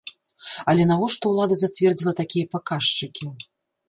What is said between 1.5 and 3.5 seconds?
зацвердзіла такія паказчыкі?